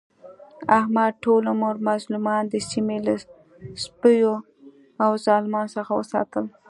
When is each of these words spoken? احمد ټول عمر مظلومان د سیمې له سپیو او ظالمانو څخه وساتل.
احمد 0.79 1.13
ټول 1.23 1.41
عمر 1.51 1.75
مظلومان 1.89 2.43
د 2.49 2.55
سیمې 2.69 2.97
له 3.05 3.13
سپیو 3.83 4.33
او 5.03 5.11
ظالمانو 5.25 5.73
څخه 5.75 5.91
وساتل. 5.99 6.45